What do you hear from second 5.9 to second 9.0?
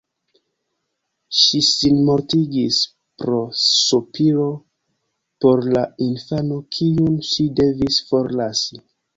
infano kiun ŝi devis forlasi.